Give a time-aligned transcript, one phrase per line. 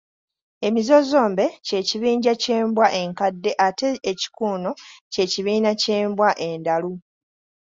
[0.67, 4.71] Emizoozombe ky’ekibinja ky’embwa enkadde ate ekikuuno
[5.13, 6.91] ky’ekibinja ky’Embwa endalu.